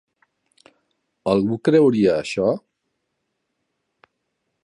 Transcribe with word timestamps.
Algú 1.33 1.59
creuria 1.69 2.17
això? 2.23 2.47